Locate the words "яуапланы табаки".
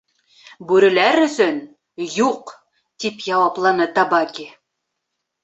3.27-4.49